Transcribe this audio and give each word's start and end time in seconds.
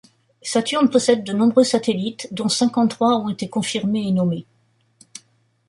Saturne 0.41 0.89
possède 0.89 1.23
de 1.23 1.31
nombreux 1.31 1.63
satellites, 1.63 2.27
dont 2.31 2.49
cinquante-trois 2.49 3.17
ont 3.19 3.29
été 3.29 3.47
confirmés 3.49 4.07
et 4.07 4.11
nommés. 4.11 4.47